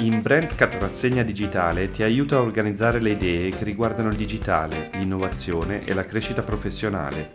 In 0.00 0.22
BrandCat 0.22 0.76
Rassegna 0.76 1.22
Digitale 1.22 1.90
ti 1.90 2.02
aiuta 2.02 2.36
a 2.36 2.40
organizzare 2.40 3.00
le 3.00 3.10
idee 3.10 3.50
che 3.50 3.64
riguardano 3.64 4.08
il 4.08 4.16
digitale, 4.16 4.88
l'innovazione 4.94 5.84
e 5.84 5.92
la 5.92 6.06
crescita 6.06 6.40
professionale. 6.40 7.32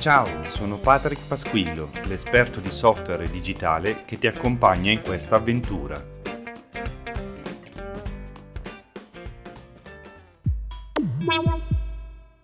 Ciao, 0.00 0.26
sono 0.56 0.76
Patrick 0.78 1.24
Pasquillo, 1.28 1.90
l'esperto 2.06 2.58
di 2.58 2.68
software 2.68 3.30
digitale 3.30 4.04
che 4.06 4.16
ti 4.16 4.26
accompagna 4.26 4.90
in 4.90 5.02
questa 5.02 5.36
avventura. 5.36 5.94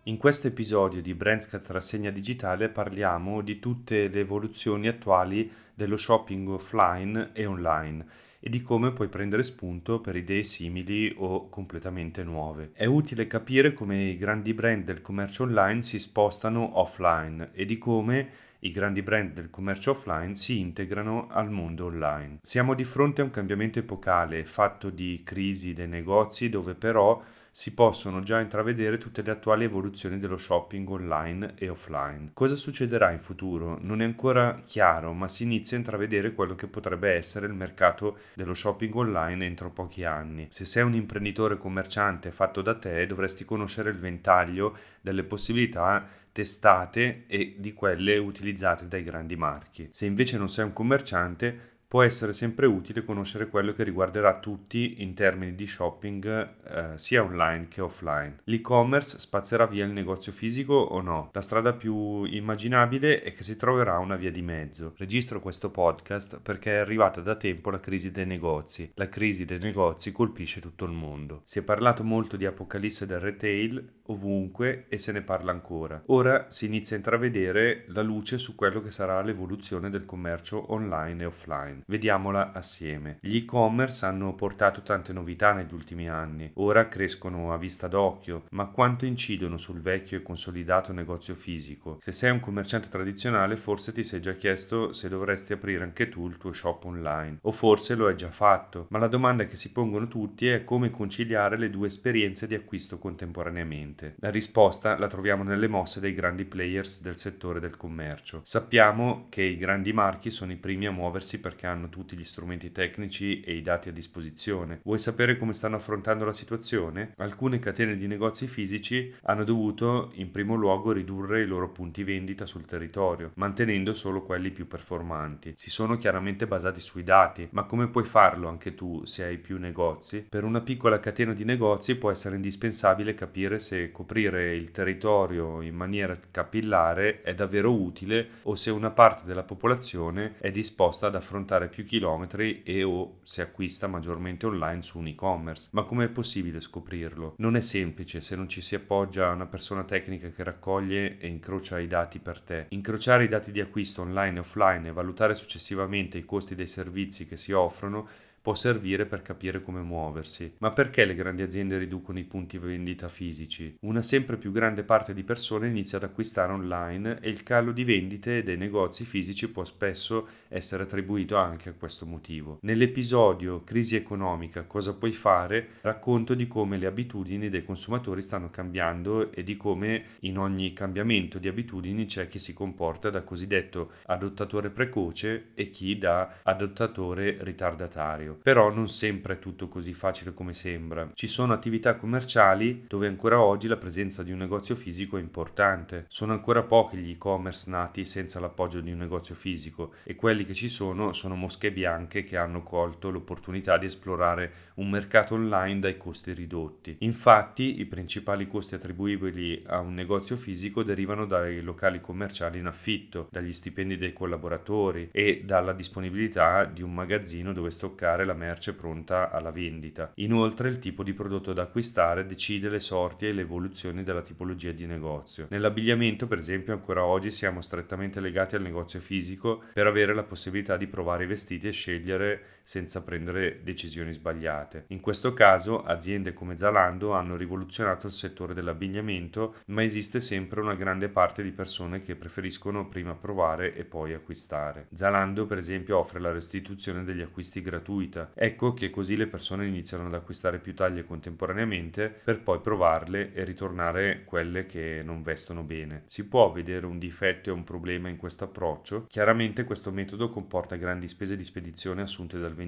In 0.04 0.16
questo 0.16 0.46
episodio 0.46 1.02
di 1.02 1.12
BrandScat 1.12 1.70
Rassegna 1.70 2.10
Digitale 2.10 2.68
parliamo 2.68 3.40
di 3.40 3.58
tutte 3.58 4.06
le 4.06 4.20
evoluzioni 4.20 4.86
attuali 4.86 5.50
dello 5.74 5.96
shopping 5.96 6.48
offline 6.50 7.30
e 7.32 7.46
online 7.46 8.28
e 8.40 8.48
di 8.48 8.62
come 8.62 8.92
puoi 8.92 9.08
prendere 9.08 9.42
spunto 9.42 10.00
per 10.00 10.16
idee 10.16 10.42
simili 10.42 11.14
o 11.18 11.48
completamente 11.50 12.24
nuove. 12.24 12.70
È 12.72 12.86
utile 12.86 13.26
capire 13.26 13.74
come 13.74 14.04
i 14.04 14.16
grandi 14.16 14.54
brand 14.54 14.84
del 14.84 15.02
commercio 15.02 15.42
online 15.44 15.82
si 15.82 15.98
spostano 15.98 16.78
offline 16.78 17.50
e 17.52 17.66
di 17.66 17.76
come 17.76 18.28
i 18.60 18.72
grandi 18.72 19.02
brand 19.02 19.32
del 19.32 19.50
commercio 19.50 19.92
offline 19.92 20.34
si 20.34 20.58
integrano 20.58 21.28
al 21.30 21.50
mondo 21.50 21.86
online. 21.86 22.38
Siamo 22.42 22.74
di 22.74 22.84
fronte 22.84 23.20
a 23.20 23.24
un 23.24 23.30
cambiamento 23.30 23.78
epocale 23.78 24.44
fatto 24.44 24.90
di 24.90 25.22
crisi 25.24 25.72
dei 25.72 25.88
negozi 25.88 26.48
dove 26.48 26.74
però 26.74 27.22
si 27.52 27.74
possono 27.74 28.22
già 28.22 28.40
intravedere 28.40 28.96
tutte 28.98 29.22
le 29.22 29.32
attuali 29.32 29.64
evoluzioni 29.64 30.18
dello 30.18 30.36
shopping 30.36 30.88
online 30.88 31.54
e 31.56 31.68
offline. 31.68 32.30
Cosa 32.32 32.56
succederà 32.56 33.10
in 33.10 33.20
futuro? 33.20 33.78
Non 33.80 34.00
è 34.00 34.04
ancora 34.04 34.62
chiaro, 34.64 35.12
ma 35.12 35.26
si 35.26 35.42
inizia 35.42 35.76
a 35.76 35.80
intravedere 35.80 36.32
quello 36.32 36.54
che 36.54 36.68
potrebbe 36.68 37.12
essere 37.12 37.46
il 37.46 37.52
mercato 37.52 38.18
dello 38.34 38.54
shopping 38.54 38.94
online 38.94 39.44
entro 39.44 39.70
pochi 39.70 40.04
anni. 40.04 40.46
Se 40.50 40.64
sei 40.64 40.84
un 40.84 40.94
imprenditore 40.94 41.58
commerciante 41.58 42.30
fatto 42.30 42.62
da 42.62 42.76
te, 42.76 43.06
dovresti 43.06 43.44
conoscere 43.44 43.90
il 43.90 43.98
ventaglio 43.98 44.76
delle 45.00 45.24
possibilità 45.24 46.06
testate 46.32 47.24
e 47.26 47.56
di 47.58 47.72
quelle 47.72 48.16
utilizzate 48.16 48.86
dai 48.86 49.02
grandi 49.02 49.34
marchi. 49.34 49.88
Se 49.90 50.06
invece 50.06 50.38
non 50.38 50.48
sei 50.48 50.64
un 50.64 50.72
commerciante, 50.72 51.69
può 51.90 52.04
essere 52.04 52.32
sempre 52.32 52.66
utile 52.66 53.04
conoscere 53.04 53.48
quello 53.48 53.72
che 53.72 53.82
riguarderà 53.82 54.38
tutti 54.38 55.02
in 55.02 55.12
termini 55.12 55.56
di 55.56 55.66
shopping 55.66 56.54
eh, 56.62 56.92
sia 56.94 57.20
online 57.20 57.66
che 57.66 57.80
offline. 57.80 58.36
L'e-commerce 58.44 59.18
spazzerà 59.18 59.66
via 59.66 59.86
il 59.86 59.90
negozio 59.90 60.30
fisico 60.30 60.74
o 60.74 61.00
no? 61.00 61.30
La 61.32 61.40
strada 61.40 61.72
più 61.72 62.22
immaginabile 62.22 63.22
è 63.22 63.32
che 63.32 63.42
si 63.42 63.56
troverà 63.56 63.98
una 63.98 64.14
via 64.14 64.30
di 64.30 64.40
mezzo. 64.40 64.94
Registro 64.98 65.40
questo 65.40 65.70
podcast 65.70 66.38
perché 66.40 66.74
è 66.74 66.78
arrivata 66.78 67.22
da 67.22 67.34
tempo 67.34 67.70
la 67.70 67.80
crisi 67.80 68.12
dei 68.12 68.24
negozi. 68.26 68.92
La 68.94 69.08
crisi 69.08 69.44
dei 69.44 69.58
negozi 69.58 70.12
colpisce 70.12 70.60
tutto 70.60 70.84
il 70.84 70.92
mondo. 70.92 71.42
Si 71.42 71.58
è 71.58 71.62
parlato 71.62 72.04
molto 72.04 72.36
di 72.36 72.46
apocalisse 72.46 73.04
del 73.04 73.18
retail 73.18 73.98
ovunque 74.10 74.86
e 74.88 74.98
se 74.98 75.10
ne 75.12 75.22
parla 75.22 75.50
ancora. 75.50 76.02
Ora 76.06 76.46
si 76.50 76.66
inizia 76.66 76.94
a 76.94 76.98
intravedere 76.98 77.84
la 77.88 78.02
luce 78.02 78.38
su 78.38 78.54
quello 78.54 78.80
che 78.80 78.90
sarà 78.90 79.20
l'evoluzione 79.22 79.90
del 79.90 80.04
commercio 80.04 80.72
online 80.72 81.22
e 81.22 81.26
offline. 81.26 81.79
Vediamola 81.86 82.52
assieme. 82.52 83.18
Gli 83.20 83.36
e-commerce 83.36 84.06
hanno 84.06 84.34
portato 84.34 84.82
tante 84.82 85.12
novità 85.12 85.52
negli 85.52 85.72
ultimi 85.72 86.08
anni, 86.08 86.50
ora 86.54 86.88
crescono 86.88 87.52
a 87.52 87.56
vista 87.56 87.88
d'occhio, 87.88 88.44
ma 88.50 88.66
quanto 88.66 89.06
incidono 89.06 89.58
sul 89.58 89.80
vecchio 89.80 90.18
e 90.18 90.22
consolidato 90.22 90.92
negozio 90.92 91.34
fisico? 91.34 91.98
Se 92.00 92.12
sei 92.12 92.30
un 92.30 92.40
commerciante 92.40 92.88
tradizionale 92.88 93.56
forse 93.56 93.92
ti 93.92 94.02
sei 94.02 94.20
già 94.20 94.34
chiesto 94.34 94.92
se 94.92 95.08
dovresti 95.08 95.52
aprire 95.52 95.84
anche 95.84 96.08
tu 96.08 96.26
il 96.26 96.36
tuo 96.36 96.52
shop 96.52 96.84
online, 96.84 97.38
o 97.42 97.52
forse 97.52 97.94
lo 97.94 98.06
hai 98.06 98.16
già 98.16 98.30
fatto, 98.30 98.86
ma 98.90 98.98
la 98.98 99.08
domanda 99.08 99.46
che 99.46 99.56
si 99.56 99.72
pongono 99.72 100.08
tutti 100.08 100.48
è 100.48 100.64
come 100.64 100.90
conciliare 100.90 101.58
le 101.58 101.70
due 101.70 101.86
esperienze 101.86 102.46
di 102.46 102.54
acquisto 102.54 102.98
contemporaneamente. 102.98 104.14
La 104.20 104.30
risposta 104.30 104.98
la 104.98 105.06
troviamo 105.06 105.42
nelle 105.42 105.68
mosse 105.68 106.00
dei 106.00 106.14
grandi 106.14 106.44
players 106.44 107.02
del 107.02 107.16
settore 107.16 107.60
del 107.60 107.76
commercio. 107.76 108.40
Sappiamo 108.44 109.26
che 109.28 109.42
i 109.42 109.56
grandi 109.56 109.92
marchi 109.92 110.30
sono 110.30 110.52
i 110.52 110.56
primi 110.56 110.86
a 110.86 110.90
muoversi 110.90 111.40
perché 111.40 111.66
hanno 111.70 111.88
tutti 111.88 112.16
gli 112.16 112.24
strumenti 112.24 112.72
tecnici 112.72 113.40
e 113.40 113.54
i 113.54 113.62
dati 113.62 113.88
a 113.88 113.92
disposizione. 113.92 114.80
Vuoi 114.82 114.98
sapere 114.98 115.36
come 115.36 115.52
stanno 115.52 115.76
affrontando 115.76 116.24
la 116.24 116.32
situazione? 116.32 117.14
Alcune 117.16 117.58
catene 117.58 117.96
di 117.96 118.06
negozi 118.06 118.46
fisici 118.46 119.14
hanno 119.22 119.44
dovuto 119.44 120.10
in 120.14 120.30
primo 120.30 120.54
luogo 120.54 120.92
ridurre 120.92 121.42
i 121.42 121.46
loro 121.46 121.70
punti 121.70 122.04
vendita 122.04 122.46
sul 122.46 122.64
territorio, 122.64 123.32
mantenendo 123.34 123.92
solo 123.92 124.22
quelli 124.22 124.50
più 124.50 124.66
performanti. 124.66 125.54
Si 125.56 125.70
sono 125.70 125.96
chiaramente 125.96 126.46
basati 126.46 126.80
sui 126.80 127.04
dati, 127.04 127.48
ma 127.52 127.64
come 127.64 127.88
puoi 127.88 128.04
farlo 128.04 128.48
anche 128.48 128.74
tu 128.74 129.04
se 129.04 129.24
hai 129.24 129.38
più 129.38 129.58
negozi? 129.58 130.26
Per 130.28 130.44
una 130.44 130.60
piccola 130.60 131.00
catena 131.00 131.32
di 131.32 131.44
negozi 131.44 131.96
può 131.96 132.10
essere 132.10 132.36
indispensabile 132.36 133.14
capire 133.14 133.58
se 133.58 133.90
coprire 133.92 134.54
il 134.54 134.70
territorio 134.70 135.60
in 135.62 135.74
maniera 135.74 136.18
capillare 136.30 137.22
è 137.22 137.34
davvero 137.34 137.72
utile 137.72 138.28
o 138.42 138.54
se 138.54 138.70
una 138.70 138.90
parte 138.90 139.26
della 139.26 139.42
popolazione 139.42 140.34
è 140.38 140.50
disposta 140.50 141.06
ad 141.06 141.14
affrontare 141.14 141.59
fare 141.60 141.68
più 141.68 141.84
chilometri 141.84 142.62
e 142.62 142.82
o 142.82 143.18
si 143.22 143.42
acquista 143.42 143.86
maggiormente 143.86 144.46
online 144.46 144.82
su 144.82 144.98
un 144.98 145.08
e-commerce. 145.08 145.68
Ma 145.72 145.82
come 145.82 146.06
è 146.06 146.08
possibile 146.08 146.60
scoprirlo? 146.60 147.34
Non 147.38 147.56
è 147.56 147.60
semplice 147.60 148.22
se 148.22 148.34
non 148.36 148.48
ci 148.48 148.62
si 148.62 148.74
appoggia 148.74 149.28
a 149.28 149.34
una 149.34 149.46
persona 149.46 149.84
tecnica 149.84 150.30
che 150.30 150.42
raccoglie 150.42 151.18
e 151.18 151.28
incrocia 151.28 151.78
i 151.78 151.86
dati 151.86 152.18
per 152.18 152.40
te. 152.40 152.66
Incrociare 152.70 153.24
i 153.24 153.28
dati 153.28 153.52
di 153.52 153.60
acquisto 153.60 154.02
online 154.02 154.38
e 154.38 154.40
offline 154.40 154.88
e 154.88 154.92
valutare 154.92 155.34
successivamente 155.34 156.16
i 156.16 156.24
costi 156.24 156.54
dei 156.54 156.66
servizi 156.66 157.26
che 157.26 157.36
si 157.36 157.52
offrono 157.52 158.08
può 158.42 158.54
servire 158.54 159.06
per 159.06 159.22
capire 159.22 159.62
come 159.62 159.80
muoversi. 159.80 160.54
Ma 160.58 160.72
perché 160.72 161.04
le 161.04 161.14
grandi 161.14 161.42
aziende 161.42 161.76
riducono 161.78 162.18
i 162.18 162.24
punti 162.24 162.58
vendita 162.58 163.08
fisici? 163.08 163.76
Una 163.80 164.02
sempre 164.02 164.36
più 164.36 164.50
grande 164.50 164.82
parte 164.82 165.12
di 165.12 165.22
persone 165.22 165.68
inizia 165.68 165.98
ad 165.98 166.04
acquistare 166.04 166.52
online 166.52 167.18
e 167.20 167.28
il 167.28 167.42
calo 167.42 167.72
di 167.72 167.84
vendite 167.84 168.42
dei 168.42 168.56
negozi 168.56 169.04
fisici 169.04 169.50
può 169.50 169.64
spesso 169.64 170.28
essere 170.48 170.84
attribuito 170.84 171.36
anche 171.36 171.68
a 171.68 171.74
questo 171.74 172.06
motivo. 172.06 172.58
Nell'episodio 172.62 173.62
Crisi 173.62 173.96
economica, 173.96 174.62
cosa 174.62 174.94
puoi 174.94 175.12
fare? 175.12 175.68
racconto 175.82 176.34
di 176.34 176.46
come 176.46 176.78
le 176.78 176.86
abitudini 176.86 177.50
dei 177.50 177.64
consumatori 177.64 178.22
stanno 178.22 178.50
cambiando 178.50 179.32
e 179.32 179.42
di 179.42 179.56
come 179.56 180.04
in 180.20 180.38
ogni 180.38 180.72
cambiamento 180.72 181.38
di 181.38 181.48
abitudini 181.48 182.06
c'è 182.06 182.28
chi 182.28 182.38
si 182.38 182.52
comporta 182.52 183.10
da 183.10 183.22
cosiddetto 183.22 183.92
adottatore 184.06 184.70
precoce 184.70 185.48
e 185.54 185.70
chi 185.70 185.98
da 185.98 186.38
adottatore 186.42 187.38
ritardatario 187.40 188.29
necessario, 188.30 188.38
però 188.40 188.70
non 188.70 188.88
sempre 188.88 189.34
è 189.34 189.38
tutto 189.38 189.68
così 189.68 189.92
facile 189.94 190.32
come 190.32 190.54
sembra. 190.54 191.10
Ci 191.14 191.26
sono 191.26 191.52
attività 191.52 191.96
commerciali 191.96 192.84
dove 192.86 193.06
ancora 193.06 193.40
oggi 193.40 193.68
la 193.68 193.76
presenza 193.76 194.22
di 194.22 194.32
un 194.32 194.38
negozio 194.38 194.76
fisico 194.76 195.16
è 195.16 195.20
importante. 195.20 196.04
Sono 196.08 196.32
ancora 196.32 196.62
pochi 196.62 196.96
gli 196.96 197.10
e-commerce 197.10 197.70
nati 197.70 198.04
senza 198.04 198.40
l'appoggio 198.40 198.80
di 198.80 198.92
un 198.92 198.98
negozio 198.98 199.34
fisico 199.34 199.94
e 200.04 200.14
quelli 200.14 200.44
che 200.44 200.54
ci 200.54 200.68
sono 200.68 201.12
sono 201.12 201.34
mosche 201.34 201.72
bianche 201.72 202.24
che 202.24 202.36
hanno 202.36 202.62
colto 202.62 203.10
l'opportunità 203.10 203.76
di 203.78 203.86
esplorare 203.86 204.68
un 204.74 204.88
mercato 204.88 205.34
online 205.34 205.80
dai 205.80 205.96
costi 205.96 206.32
ridotti. 206.32 206.96
Infatti, 207.00 207.80
i 207.80 207.84
principali 207.84 208.48
costi 208.48 208.74
attribuibili 208.74 209.62
a 209.66 209.78
un 209.78 209.94
negozio 209.94 210.36
fisico 210.36 210.82
derivano 210.82 211.26
dai 211.26 211.60
locali 211.60 212.00
commerciali 212.00 212.58
in 212.58 212.66
affitto, 212.66 213.28
dagli 213.30 213.52
stipendi 213.52 213.98
dei 213.98 214.12
collaboratori 214.12 215.10
e 215.12 215.42
dalla 215.44 215.72
disponibilità 215.72 216.64
di 216.64 216.82
un 216.82 216.94
magazzino 216.94 217.52
dove 217.52 217.70
stoccare 217.70 218.19
trovare 218.20 218.24
la 218.24 218.34
merce 218.34 218.74
pronta 218.74 219.30
alla 219.30 219.50
vendita. 219.50 220.12
Inoltre 220.16 220.68
il 220.68 220.78
tipo 220.78 221.02
di 221.02 221.12
prodotto 221.12 221.52
da 221.52 221.62
acquistare 221.62 222.26
decide 222.26 222.68
le 222.68 222.80
sorti 222.80 223.26
e 223.26 223.32
le 223.32 223.42
evoluzioni 223.42 224.02
della 224.02 224.22
tipologia 224.22 224.72
di 224.72 224.86
negozio. 224.86 225.46
Nell'abbigliamento, 225.50 226.26
per 226.26 226.38
esempio, 226.38 226.72
ancora 226.72 227.04
oggi 227.04 227.30
siamo 227.30 227.60
strettamente 227.60 228.20
legati 228.20 228.56
al 228.56 228.62
negozio 228.62 229.00
fisico 229.00 229.62
per 229.72 229.86
avere 229.86 230.14
la 230.14 230.22
possibilità 230.22 230.76
di 230.76 230.86
provare 230.86 231.24
i 231.24 231.26
vestiti 231.26 231.68
e 231.68 231.72
scegliere 231.72 232.59
senza 232.70 233.02
prendere 233.02 233.62
decisioni 233.64 234.12
sbagliate. 234.12 234.84
In 234.90 235.00
questo 235.00 235.34
caso 235.34 235.82
aziende 235.82 236.32
come 236.32 236.54
Zalando 236.54 237.14
hanno 237.14 237.34
rivoluzionato 237.34 238.06
il 238.06 238.12
settore 238.12 238.54
dell'abbigliamento, 238.54 239.56
ma 239.66 239.82
esiste 239.82 240.20
sempre 240.20 240.60
una 240.60 240.76
grande 240.76 241.08
parte 241.08 241.42
di 241.42 241.50
persone 241.50 242.00
che 242.00 242.14
preferiscono 242.14 242.86
prima 242.86 243.14
provare 243.14 243.74
e 243.74 243.82
poi 243.82 244.14
acquistare. 244.14 244.86
Zalando 244.94 245.46
per 245.46 245.58
esempio 245.58 245.98
offre 245.98 246.20
la 246.20 246.30
restituzione 246.30 247.02
degli 247.02 247.22
acquisti 247.22 247.60
gratuita. 247.60 248.30
Ecco 248.34 248.72
che 248.72 248.90
così 248.90 249.16
le 249.16 249.26
persone 249.26 249.66
iniziano 249.66 250.06
ad 250.06 250.14
acquistare 250.14 250.60
più 250.60 250.72
taglie 250.72 251.04
contemporaneamente 251.04 252.20
per 252.22 252.40
poi 252.40 252.60
provarle 252.60 253.32
e 253.32 253.42
ritornare 253.42 254.22
quelle 254.24 254.66
che 254.66 255.02
non 255.04 255.22
vestono 255.22 255.64
bene. 255.64 256.04
Si 256.06 256.28
può 256.28 256.52
vedere 256.52 256.86
un 256.86 257.00
difetto 257.00 257.50
e 257.50 257.52
un 257.52 257.64
problema 257.64 258.08
in 258.08 258.16
questo 258.16 258.44
approccio? 258.44 259.06
Chiaramente 259.08 259.64
questo 259.64 259.90
metodo 259.90 260.30
comporta 260.30 260.76
grandi 260.76 261.08
spese 261.08 261.34
di 261.34 261.42
spedizione 261.42 262.02
assunte 262.02 262.38
dal 262.38 262.50
venditore 262.50 262.58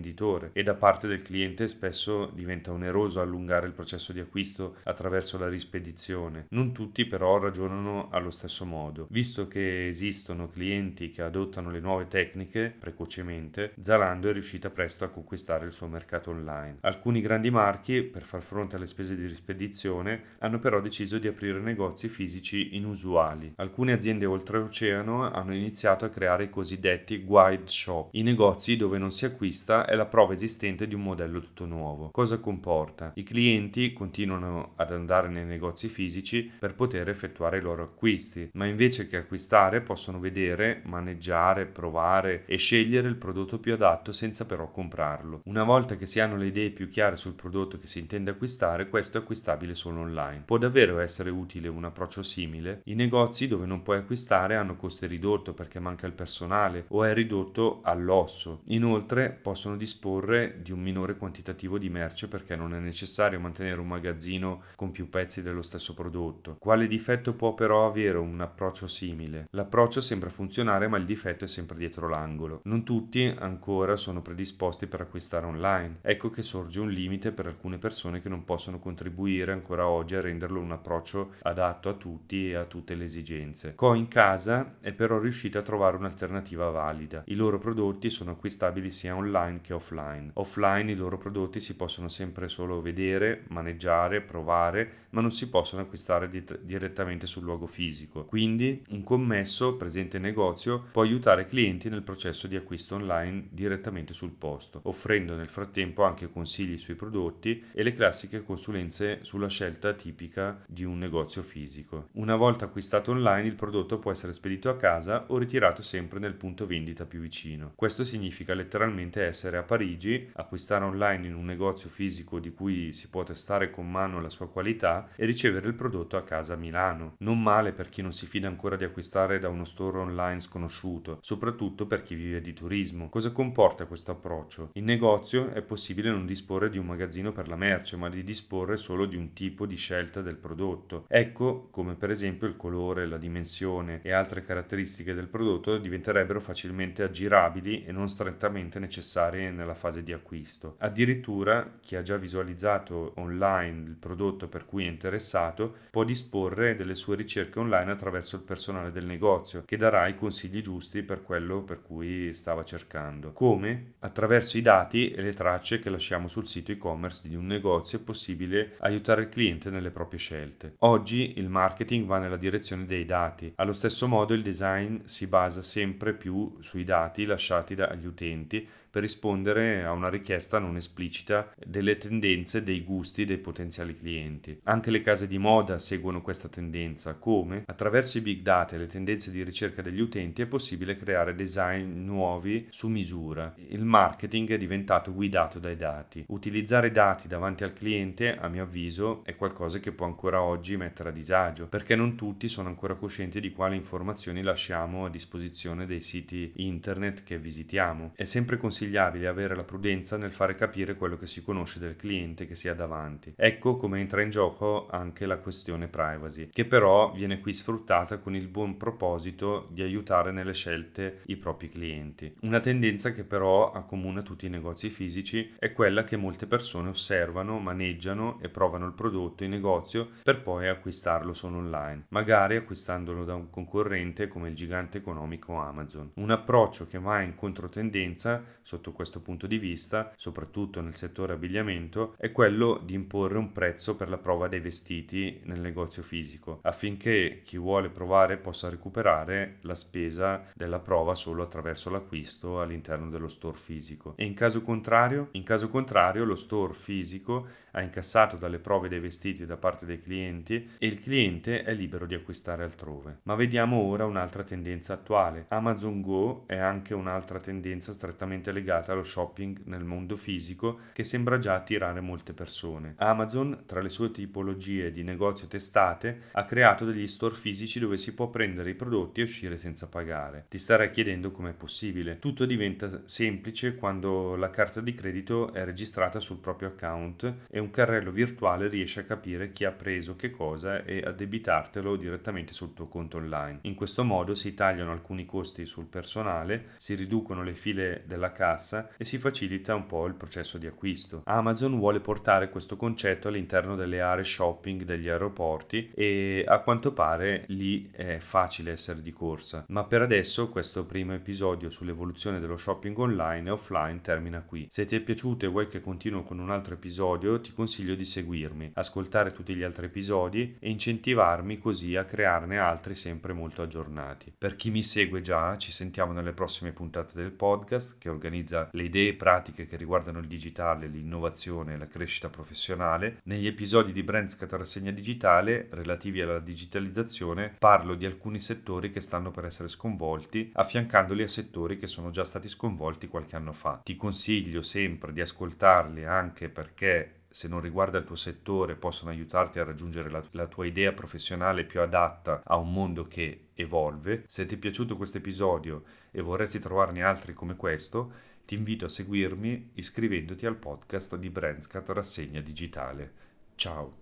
e 0.52 0.62
da 0.62 0.74
parte 0.74 1.06
del 1.06 1.22
cliente 1.22 1.68
spesso 1.68 2.30
diventa 2.34 2.72
oneroso 2.72 3.20
allungare 3.20 3.66
il 3.66 3.72
processo 3.72 4.12
di 4.12 4.20
acquisto 4.20 4.76
attraverso 4.84 5.38
la 5.38 5.48
rispedizione. 5.48 6.46
Non 6.50 6.72
tutti 6.72 7.04
però 7.06 7.38
ragionano 7.38 8.08
allo 8.10 8.30
stesso 8.30 8.64
modo. 8.64 9.06
Visto 9.10 9.48
che 9.48 9.86
esistono 9.86 10.48
clienti 10.48 11.10
che 11.10 11.22
adottano 11.22 11.70
le 11.70 11.80
nuove 11.80 12.08
tecniche 12.08 12.74
precocemente, 12.78 13.74
Zalando 13.80 14.28
è 14.28 14.32
riuscita 14.32 14.70
presto 14.70 15.04
a 15.04 15.08
conquistare 15.08 15.66
il 15.66 15.72
suo 15.72 15.86
mercato 15.86 16.30
online. 16.30 16.78
Alcuni 16.80 17.20
grandi 17.20 17.50
marchi, 17.50 18.02
per 18.02 18.22
far 18.22 18.42
fronte 18.42 18.76
alle 18.76 18.86
spese 18.86 19.16
di 19.16 19.26
rispedizione, 19.26 20.22
hanno 20.38 20.58
però 20.58 20.80
deciso 20.80 21.18
di 21.18 21.28
aprire 21.28 21.60
negozi 21.60 22.08
fisici 22.08 22.76
inusuali. 22.76 23.52
Alcune 23.56 23.92
aziende 23.92 24.26
oltreoceano 24.26 25.30
hanno 25.30 25.54
iniziato 25.54 26.04
a 26.04 26.08
creare 26.08 26.44
i 26.44 26.50
cosiddetti 26.50 27.22
guide 27.22 27.66
shop, 27.66 28.08
i 28.12 28.22
negozi 28.22 28.76
dove 28.76 28.98
non 28.98 29.10
si 29.10 29.24
acquista 29.24 29.81
è 29.84 29.94
la 29.94 30.06
prova 30.06 30.32
esistente 30.32 30.86
di 30.86 30.94
un 30.94 31.02
modello 31.02 31.40
tutto 31.40 31.66
nuovo. 31.66 32.10
Cosa 32.10 32.38
comporta? 32.38 33.12
I 33.14 33.22
clienti 33.22 33.92
continuano 33.92 34.72
ad 34.76 34.92
andare 34.92 35.28
nei 35.28 35.44
negozi 35.44 35.88
fisici 35.88 36.50
per 36.58 36.74
poter 36.74 37.08
effettuare 37.08 37.58
i 37.58 37.62
loro 37.62 37.82
acquisti, 37.82 38.50
ma 38.54 38.66
invece 38.66 39.08
che 39.08 39.16
acquistare 39.16 39.80
possono 39.80 40.18
vedere, 40.18 40.82
maneggiare, 40.84 41.66
provare 41.66 42.44
e 42.46 42.56
scegliere 42.56 43.08
il 43.08 43.16
prodotto 43.16 43.58
più 43.58 43.72
adatto 43.72 44.12
senza 44.12 44.46
però 44.46 44.70
comprarlo. 44.70 45.40
Una 45.44 45.64
volta 45.64 45.96
che 45.96 46.06
si 46.06 46.20
hanno 46.20 46.36
le 46.36 46.46
idee 46.46 46.70
più 46.70 46.88
chiare 46.88 47.16
sul 47.16 47.34
prodotto 47.34 47.78
che 47.78 47.86
si 47.86 47.98
intende 47.98 48.30
acquistare, 48.30 48.88
questo 48.88 49.18
è 49.18 49.20
acquistabile 49.20 49.74
solo 49.74 50.00
online. 50.00 50.42
Può 50.44 50.58
davvero 50.58 50.98
essere 50.98 51.30
utile 51.30 51.68
un 51.68 51.84
approccio 51.84 52.22
simile? 52.22 52.80
I 52.84 52.94
negozi 52.94 53.48
dove 53.48 53.66
non 53.66 53.82
puoi 53.82 53.98
acquistare 53.98 54.56
hanno 54.56 54.76
costi 54.76 55.06
ridotto 55.06 55.54
perché 55.54 55.80
manca 55.80 56.06
il 56.06 56.12
personale 56.12 56.84
o 56.88 57.04
è 57.04 57.12
ridotto 57.14 57.80
all'osso. 57.82 58.62
Inoltre 58.66 59.30
possono 59.30 59.61
disporre 59.76 60.60
di 60.62 60.72
un 60.72 60.80
minore 60.80 61.16
quantitativo 61.16 61.78
di 61.78 61.88
merce 61.88 62.28
perché 62.28 62.56
non 62.56 62.74
è 62.74 62.78
necessario 62.78 63.40
mantenere 63.40 63.80
un 63.80 63.88
magazzino 63.88 64.62
con 64.76 64.90
più 64.90 65.08
pezzi 65.08 65.42
dello 65.42 65.62
stesso 65.62 65.94
prodotto. 65.94 66.56
Quale 66.58 66.86
difetto 66.86 67.34
può 67.34 67.54
però 67.54 67.86
avere 67.86 68.18
un 68.18 68.40
approccio 68.40 68.86
simile? 68.86 69.46
L'approccio 69.50 70.00
sembra 70.00 70.30
funzionare 70.30 70.88
ma 70.88 70.96
il 70.98 71.04
difetto 71.04 71.44
è 71.44 71.48
sempre 71.48 71.76
dietro 71.76 72.08
l'angolo. 72.08 72.60
Non 72.64 72.84
tutti 72.84 73.34
ancora 73.38 73.96
sono 73.96 74.22
predisposti 74.22 74.86
per 74.86 75.00
acquistare 75.00 75.46
online. 75.46 75.98
Ecco 76.02 76.30
che 76.30 76.42
sorge 76.42 76.80
un 76.80 76.90
limite 76.90 77.32
per 77.32 77.46
alcune 77.46 77.78
persone 77.78 78.20
che 78.20 78.28
non 78.28 78.44
possono 78.44 78.78
contribuire 78.78 79.52
ancora 79.52 79.86
oggi 79.86 80.14
a 80.14 80.20
renderlo 80.20 80.60
un 80.60 80.72
approccio 80.72 81.34
adatto 81.42 81.88
a 81.88 81.94
tutti 81.94 82.50
e 82.50 82.54
a 82.54 82.64
tutte 82.64 82.94
le 82.94 83.04
esigenze. 83.04 83.74
Co 83.74 83.94
in 83.94 84.08
casa 84.08 84.76
è 84.80 84.92
però 84.92 85.18
riuscita 85.18 85.60
a 85.60 85.62
trovare 85.62 85.96
un'alternativa 85.96 86.70
valida. 86.70 87.22
I 87.26 87.34
loro 87.34 87.58
prodotti 87.58 88.10
sono 88.10 88.32
acquistabili 88.32 88.90
sia 88.90 89.14
online 89.14 89.51
che 89.60 89.72
offline. 89.72 90.30
Offline 90.34 90.90
i 90.90 90.96
loro 90.96 91.18
prodotti 91.18 91.60
si 91.60 91.76
possono 91.76 92.08
sempre 92.08 92.48
solo 92.48 92.80
vedere, 92.80 93.44
maneggiare, 93.48 94.20
provare, 94.20 95.00
ma 95.10 95.20
non 95.20 95.30
si 95.30 95.48
possono 95.48 95.82
acquistare 95.82 96.28
di- 96.28 96.44
direttamente 96.62 97.26
sul 97.26 97.42
luogo 97.42 97.66
fisico. 97.66 98.24
Quindi 98.24 98.82
un 98.90 99.02
commesso 99.02 99.76
presente 99.76 100.16
in 100.16 100.22
negozio 100.22 100.86
può 100.92 101.02
aiutare 101.02 101.42
i 101.42 101.48
clienti 101.48 101.88
nel 101.88 102.02
processo 102.02 102.46
di 102.46 102.56
acquisto 102.56 102.94
online 102.94 103.48
direttamente 103.50 104.14
sul 104.14 104.30
posto, 104.30 104.80
offrendo 104.84 105.36
nel 105.36 105.48
frattempo 105.48 106.04
anche 106.04 106.30
consigli 106.30 106.78
sui 106.78 106.94
prodotti 106.94 107.64
e 107.72 107.82
le 107.82 107.92
classiche 107.92 108.42
consulenze 108.42 109.18
sulla 109.22 109.48
scelta 109.48 109.92
tipica 109.92 110.62
di 110.66 110.84
un 110.84 110.98
negozio 110.98 111.42
fisico. 111.42 112.08
Una 112.12 112.36
volta 112.36 112.64
acquistato 112.64 113.10
online 113.10 113.48
il 113.48 113.54
prodotto 113.54 113.98
può 113.98 114.10
essere 114.10 114.32
spedito 114.32 114.68
a 114.68 114.76
casa 114.76 115.24
o 115.28 115.38
ritirato 115.38 115.82
sempre 115.82 116.18
nel 116.18 116.34
punto 116.34 116.66
vendita 116.66 117.04
più 117.04 117.20
vicino. 117.20 117.72
Questo 117.74 118.04
significa 118.04 118.54
letteralmente 118.54 119.22
essere 119.22 119.41
a 119.48 119.62
Parigi, 119.62 120.30
acquistare 120.34 120.84
online 120.84 121.26
in 121.26 121.34
un 121.34 121.44
negozio 121.44 121.88
fisico 121.88 122.38
di 122.38 122.52
cui 122.52 122.92
si 122.92 123.08
può 123.08 123.22
testare 123.22 123.70
con 123.70 123.90
mano 123.90 124.20
la 124.20 124.28
sua 124.28 124.48
qualità 124.48 125.08
e 125.16 125.24
ricevere 125.24 125.68
il 125.68 125.74
prodotto 125.74 126.16
a 126.16 126.22
casa 126.22 126.54
a 126.54 126.56
Milano. 126.56 127.14
Non 127.18 127.42
male 127.42 127.72
per 127.72 127.88
chi 127.88 128.02
non 128.02 128.12
si 128.12 128.26
fida 128.26 128.48
ancora 128.48 128.76
di 128.76 128.84
acquistare 128.84 129.38
da 129.38 129.48
uno 129.48 129.64
store 129.64 129.98
online 129.98 130.40
sconosciuto, 130.40 131.18
soprattutto 131.20 131.86
per 131.86 132.02
chi 132.02 132.14
vive 132.14 132.40
di 132.40 132.52
turismo. 132.52 133.08
Cosa 133.08 133.32
comporta 133.32 133.86
questo 133.86 134.12
approccio? 134.12 134.70
In 134.74 134.84
negozio 134.84 135.50
è 135.50 135.62
possibile 135.62 136.10
non 136.10 136.26
disporre 136.26 136.70
di 136.70 136.78
un 136.78 136.86
magazzino 136.86 137.32
per 137.32 137.48
la 137.48 137.56
merce, 137.56 137.96
ma 137.96 138.08
di 138.08 138.22
disporre 138.22 138.76
solo 138.76 139.06
di 139.06 139.16
un 139.16 139.32
tipo 139.32 139.66
di 139.66 139.76
scelta 139.76 140.20
del 140.20 140.36
prodotto. 140.36 141.06
Ecco 141.08 141.68
come 141.70 141.94
per 141.94 142.10
esempio 142.10 142.46
il 142.46 142.56
colore, 142.56 143.06
la 143.06 143.18
dimensione 143.18 144.00
e 144.02 144.12
altre 144.12 144.42
caratteristiche 144.42 145.14
del 145.14 145.28
prodotto 145.28 145.78
diventerebbero 145.78 146.40
facilmente 146.40 147.02
aggirabili 147.02 147.84
e 147.84 147.92
non 147.92 148.08
strettamente 148.08 148.78
necessarie 148.78 149.31
nella 149.38 149.74
fase 149.74 150.02
di 150.02 150.12
acquisto. 150.12 150.76
Addirittura 150.78 151.78
chi 151.80 151.96
ha 151.96 152.02
già 152.02 152.16
visualizzato 152.16 153.12
online 153.16 153.88
il 153.88 153.96
prodotto 153.96 154.48
per 154.48 154.64
cui 154.64 154.84
è 154.84 154.88
interessato 154.88 155.74
può 155.90 156.04
disporre 156.04 156.76
delle 156.76 156.94
sue 156.94 157.16
ricerche 157.16 157.58
online 157.58 157.90
attraverso 157.90 158.36
il 158.36 158.42
personale 158.42 158.92
del 158.92 159.06
negozio 159.06 159.62
che 159.64 159.76
darà 159.76 160.06
i 160.06 160.16
consigli 160.16 160.62
giusti 160.62 161.02
per 161.02 161.22
quello 161.22 161.62
per 161.62 161.82
cui 161.82 162.34
stava 162.34 162.64
cercando. 162.64 163.32
Come? 163.32 163.94
Attraverso 164.00 164.58
i 164.58 164.62
dati 164.62 165.10
e 165.10 165.22
le 165.22 165.32
tracce 165.32 165.78
che 165.78 165.90
lasciamo 165.90 166.28
sul 166.28 166.46
sito 166.46 166.72
e-commerce 166.72 167.28
di 167.28 167.34
un 167.34 167.46
negozio 167.46 167.98
è 167.98 168.02
possibile 168.02 168.76
aiutare 168.78 169.22
il 169.22 169.28
cliente 169.28 169.70
nelle 169.70 169.90
proprie 169.90 170.18
scelte. 170.18 170.74
Oggi 170.78 171.38
il 171.38 171.48
marketing 171.48 172.06
va 172.06 172.18
nella 172.18 172.36
direzione 172.36 172.86
dei 172.86 173.04
dati. 173.04 173.52
Allo 173.56 173.72
stesso 173.72 174.06
modo 174.08 174.34
il 174.34 174.42
design 174.42 175.00
si 175.04 175.26
basa 175.26 175.62
sempre 175.62 176.12
più 176.14 176.56
sui 176.60 176.84
dati 176.84 177.24
lasciati 177.24 177.74
dagli 177.74 178.06
utenti 178.06 178.68
per 178.92 179.00
rispondere 179.00 179.84
a 179.84 179.92
una 179.92 180.10
richiesta 180.10 180.58
non 180.58 180.76
esplicita 180.76 181.50
delle 181.56 181.96
tendenze 181.96 182.62
dei 182.62 182.82
gusti 182.82 183.24
dei 183.24 183.38
potenziali 183.38 183.96
clienti. 183.96 184.60
Anche 184.64 184.90
le 184.90 185.00
case 185.00 185.26
di 185.26 185.38
moda 185.38 185.78
seguono 185.78 186.20
questa 186.20 186.48
tendenza, 186.48 187.14
come 187.14 187.62
attraverso 187.64 188.18
i 188.18 188.20
big 188.20 188.42
data 188.42 188.76
e 188.76 188.78
le 188.78 188.86
tendenze 188.88 189.30
di 189.30 189.42
ricerca 189.42 189.80
degli 189.80 190.00
utenti 190.00 190.42
è 190.42 190.46
possibile 190.46 190.94
creare 190.94 191.34
design 191.34 192.04
nuovi 192.04 192.66
su 192.68 192.88
misura. 192.88 193.54
Il 193.70 193.86
marketing 193.86 194.50
è 194.50 194.58
diventato 194.58 195.14
guidato 195.14 195.58
dai 195.58 195.78
dati. 195.78 196.26
Utilizzare 196.28 196.90
dati 196.90 197.28
davanti 197.28 197.64
al 197.64 197.72
cliente, 197.72 198.36
a 198.36 198.48
mio 198.48 198.64
avviso, 198.64 199.24
è 199.24 199.36
qualcosa 199.36 199.78
che 199.78 199.92
può 199.92 200.04
ancora 200.04 200.42
oggi 200.42 200.76
mettere 200.76 201.08
a 201.08 201.12
disagio, 201.12 201.66
perché 201.66 201.96
non 201.96 202.14
tutti 202.14 202.46
sono 202.46 202.68
ancora 202.68 202.96
coscienti 202.96 203.40
di 203.40 203.52
quali 203.52 203.74
informazioni 203.74 204.42
lasciamo 204.42 205.06
a 205.06 205.08
disposizione 205.08 205.86
dei 205.86 206.02
siti 206.02 206.52
internet 206.56 207.22
che 207.24 207.38
visitiamo. 207.38 208.12
È 208.14 208.24
sempre 208.24 208.58
consigliato 208.58 208.80
consigliabile 208.82 209.28
avere 209.28 209.54
la 209.54 209.62
prudenza 209.62 210.16
nel 210.16 210.32
fare 210.32 210.56
capire 210.56 210.96
quello 210.96 211.16
che 211.16 211.26
si 211.26 211.42
conosce 211.42 211.78
del 211.78 211.94
cliente 211.94 212.46
che 212.46 212.56
si 212.56 212.68
ha 212.68 212.74
davanti. 212.74 213.32
Ecco 213.36 213.76
come 213.76 214.00
entra 214.00 214.22
in 214.22 214.30
gioco 214.30 214.88
anche 214.90 215.24
la 215.24 215.38
questione 215.38 215.86
privacy, 215.86 216.48
che 216.48 216.64
però 216.64 217.12
viene 217.12 217.38
qui 217.40 217.52
sfruttata 217.52 218.18
con 218.18 218.34
il 218.34 218.48
buon 218.48 218.76
proposito 218.76 219.68
di 219.70 219.82
aiutare 219.82 220.32
nelle 220.32 220.52
scelte 220.52 221.20
i 221.26 221.36
propri 221.36 221.68
clienti. 221.68 222.34
Una 222.40 222.58
tendenza 222.58 223.12
che 223.12 223.22
però 223.22 223.70
accomuna 223.70 224.22
tutti 224.22 224.46
i 224.46 224.50
negozi 224.50 224.90
fisici 224.90 225.54
è 225.58 225.72
quella 225.72 226.02
che 226.02 226.16
molte 226.16 226.46
persone 226.46 226.88
osservano, 226.88 227.58
maneggiano 227.60 228.38
e 228.40 228.48
provano 228.48 228.86
il 228.86 228.94
prodotto 228.94 229.44
in 229.44 229.50
negozio 229.50 230.08
per 230.22 230.42
poi 230.42 230.66
acquistarlo 230.68 231.32
solo 231.32 231.58
online, 231.58 232.06
magari 232.08 232.56
acquistandolo 232.56 233.24
da 233.24 233.34
un 233.34 233.48
concorrente 233.50 234.26
come 234.26 234.48
il 234.48 234.56
gigante 234.56 234.98
economico 234.98 235.56
Amazon. 235.58 236.10
Un 236.14 236.30
approccio 236.30 236.88
che 236.88 236.98
va 236.98 237.20
in 237.20 237.34
controtendenza 237.36 238.42
sotto 238.72 238.92
questo 238.92 239.20
punto 239.20 239.46
di 239.46 239.58
vista, 239.58 240.14
soprattutto 240.16 240.80
nel 240.80 240.94
settore 240.94 241.34
abbigliamento, 241.34 242.14
è 242.16 242.32
quello 242.32 242.80
di 242.82 242.94
imporre 242.94 243.36
un 243.36 243.52
prezzo 243.52 243.96
per 243.96 244.08
la 244.08 244.16
prova 244.16 244.48
dei 244.48 244.60
vestiti 244.60 245.42
nel 245.44 245.60
negozio 245.60 246.02
fisico, 246.02 246.60
affinché 246.62 247.42
chi 247.44 247.58
vuole 247.58 247.90
provare 247.90 248.38
possa 248.38 248.70
recuperare 248.70 249.58
la 249.62 249.74
spesa 249.74 250.46
della 250.54 250.78
prova 250.78 251.14
solo 251.14 251.42
attraverso 251.42 251.90
l'acquisto 251.90 252.62
all'interno 252.62 253.10
dello 253.10 253.28
store 253.28 253.58
fisico. 253.58 254.14
E 254.16 254.24
in 254.24 254.32
caso 254.32 254.62
contrario? 254.62 255.28
In 255.32 255.42
caso 255.42 255.68
contrario, 255.68 256.24
lo 256.24 256.34
store 256.34 256.72
fisico 256.72 257.48
ha 257.72 257.82
incassato 257.82 258.36
dalle 258.36 258.58
prove 258.58 258.88
dei 258.88 259.00
vestiti 259.00 259.46
da 259.46 259.56
parte 259.56 259.86
dei 259.86 260.00
clienti 260.00 260.70
e 260.78 260.86
il 260.86 261.00
cliente 261.00 261.62
è 261.62 261.74
libero 261.74 262.06
di 262.06 262.14
acquistare 262.14 262.64
altrove. 262.64 263.20
Ma 263.24 263.34
vediamo 263.34 263.78
ora 263.78 264.04
un'altra 264.04 264.42
tendenza 264.42 264.94
attuale. 264.94 265.46
Amazon 265.48 266.00
Go 266.00 266.44
è 266.46 266.56
anche 266.56 266.92
un'altra 266.94 267.38
tendenza 267.38 267.92
strettamente 267.92 268.50
legata 268.52 268.61
allo 268.70 269.02
shopping 269.02 269.62
nel 269.64 269.84
mondo 269.84 270.16
fisico 270.16 270.80
che 270.92 271.04
sembra 271.04 271.38
già 271.38 271.54
attirare 271.54 272.00
molte 272.00 272.32
persone. 272.32 272.94
Amazon, 272.98 273.64
tra 273.66 273.80
le 273.80 273.88
sue 273.88 274.10
tipologie 274.10 274.90
di 274.90 275.02
negozio 275.02 275.48
testate, 275.48 276.22
ha 276.32 276.44
creato 276.44 276.84
degli 276.84 277.06
store 277.06 277.34
fisici 277.34 277.78
dove 277.78 277.96
si 277.96 278.14
può 278.14 278.28
prendere 278.28 278.70
i 278.70 278.74
prodotti 278.74 279.20
e 279.20 279.24
uscire 279.24 279.58
senza 279.58 279.88
pagare. 279.88 280.46
Ti 280.48 280.58
starai 280.58 280.90
chiedendo 280.90 281.32
com'è 281.32 281.52
possibile. 281.52 282.18
Tutto 282.18 282.44
diventa 282.44 283.02
semplice 283.04 283.74
quando 283.74 284.36
la 284.36 284.50
carta 284.50 284.80
di 284.80 284.94
credito 284.94 285.52
è 285.52 285.64
registrata 285.64 286.20
sul 286.20 286.38
proprio 286.38 286.68
account 286.68 287.34
e 287.50 287.58
un 287.58 287.70
carrello 287.70 288.10
virtuale 288.10 288.68
riesce 288.68 289.00
a 289.00 289.04
capire 289.04 289.52
chi 289.52 289.64
ha 289.64 289.72
preso 289.72 290.14
che 290.16 290.30
cosa 290.30 290.84
e 290.84 291.00
a 291.04 291.10
debitartelo 291.10 291.96
direttamente 291.96 292.52
sul 292.52 292.74
tuo 292.74 292.86
conto 292.86 293.16
online. 293.16 293.58
In 293.62 293.74
questo 293.74 294.04
modo 294.04 294.34
si 294.34 294.54
tagliano 294.54 294.92
alcuni 294.92 295.24
costi 295.24 295.64
sul 295.66 295.86
personale, 295.86 296.70
si 296.78 296.94
riducono 296.94 297.42
le 297.42 297.54
file 297.54 298.04
della 298.06 298.30
carta 298.30 298.50
cassa 298.52 298.88
e 298.96 299.04
si 299.04 299.18
facilita 299.18 299.74
un 299.74 299.86
po' 299.86 300.06
il 300.06 300.14
processo 300.14 300.58
di 300.58 300.66
acquisto. 300.66 301.22
Amazon 301.24 301.78
vuole 301.78 302.00
portare 302.00 302.50
questo 302.50 302.76
concetto 302.76 303.28
all'interno 303.28 303.76
delle 303.76 304.00
aree 304.00 304.24
shopping 304.24 304.82
degli 304.82 305.08
aeroporti 305.08 305.90
e 305.94 306.44
a 306.46 306.60
quanto 306.60 306.92
pare 306.92 307.44
lì 307.48 307.90
è 307.90 308.18
facile 308.18 308.72
essere 308.72 309.02
di 309.02 309.12
corsa. 309.12 309.64
Ma 309.68 309.84
per 309.84 310.02
adesso 310.02 310.48
questo 310.48 310.84
primo 310.84 311.14
episodio 311.14 311.70
sull'evoluzione 311.70 312.40
dello 312.40 312.56
shopping 312.56 312.98
online 312.98 313.48
e 313.48 313.52
offline 313.52 314.00
termina 314.00 314.42
qui. 314.42 314.66
Se 314.70 314.84
ti 314.84 314.96
è 314.96 315.00
piaciuto 315.00 315.46
e 315.46 315.48
vuoi 315.48 315.68
che 315.68 315.80
continuo 315.80 316.22
con 316.22 316.38
un 316.38 316.50
altro 316.50 316.74
episodio, 316.74 317.40
ti 317.40 317.52
consiglio 317.52 317.94
di 317.94 318.04
seguirmi, 318.04 318.72
ascoltare 318.74 319.32
tutti 319.32 319.54
gli 319.54 319.62
altri 319.62 319.86
episodi 319.86 320.56
e 320.58 320.70
incentivarmi 320.70 321.58
così 321.58 321.96
a 321.96 322.04
crearne 322.04 322.58
altri 322.58 322.94
sempre 322.94 323.32
molto 323.32 323.62
aggiornati. 323.62 324.34
Per 324.36 324.56
chi 324.56 324.70
mi 324.70 324.82
segue 324.82 325.22
già, 325.22 325.56
ci 325.56 325.72
sentiamo 325.72 326.12
nelle 326.12 326.32
prossime 326.32 326.72
puntate 326.72 327.14
del 327.14 327.30
podcast 327.32 327.98
che 327.98 328.08
organizza 328.32 328.68
le 328.72 328.84
idee 328.84 329.14
pratiche 329.14 329.66
che 329.66 329.76
riguardano 329.76 330.18
il 330.18 330.26
digitale, 330.26 330.86
l'innovazione 330.86 331.74
e 331.74 331.76
la 331.76 331.86
crescita 331.86 332.30
professionale. 332.30 333.20
Negli 333.24 333.46
episodi 333.46 333.92
di 333.92 334.02
Brandscat 334.02 334.50
Rassegna 334.52 334.90
Digitale 334.90 335.68
relativi 335.70 336.22
alla 336.22 336.38
digitalizzazione 336.38 337.54
parlo 337.58 337.94
di 337.94 338.06
alcuni 338.06 338.38
settori 338.38 338.90
che 338.90 339.00
stanno 339.00 339.30
per 339.30 339.44
essere 339.44 339.68
sconvolti, 339.68 340.50
affiancandoli 340.54 341.22
a 341.22 341.28
settori 341.28 341.78
che 341.78 341.86
sono 341.86 342.10
già 342.10 342.24
stati 342.24 342.48
sconvolti 342.48 343.08
qualche 343.08 343.36
anno 343.36 343.52
fa. 343.52 343.80
Ti 343.84 343.96
consiglio 343.96 344.62
sempre 344.62 345.12
di 345.12 345.20
ascoltarli 345.20 346.04
anche 346.04 346.48
perché 346.48 347.21
se 347.32 347.48
non 347.48 347.60
riguarda 347.60 347.98
il 347.98 348.04
tuo 348.04 348.14
settore, 348.14 348.74
possono 348.74 349.10
aiutarti 349.10 349.58
a 349.58 349.64
raggiungere 349.64 350.10
la, 350.10 350.22
la 350.32 350.46
tua 350.46 350.66
idea 350.66 350.92
professionale 350.92 351.64
più 351.64 351.80
adatta 351.80 352.42
a 352.44 352.56
un 352.56 352.72
mondo 352.72 353.08
che 353.08 353.48
evolve. 353.54 354.24
Se 354.26 354.44
ti 354.46 354.56
è 354.56 354.58
piaciuto 354.58 354.96
questo 354.96 355.16
episodio 355.16 355.84
e 356.10 356.20
vorresti 356.20 356.58
trovarne 356.58 357.02
altri 357.02 357.32
come 357.32 357.56
questo, 357.56 358.12
ti 358.44 358.54
invito 358.54 358.84
a 358.84 358.90
seguirmi 358.90 359.70
iscrivendoti 359.74 360.44
al 360.44 360.56
podcast 360.56 361.16
di 361.16 361.30
Brandscat 361.30 361.88
Rassegna 361.88 362.40
Digitale. 362.40 363.12
Ciao! 363.54 364.01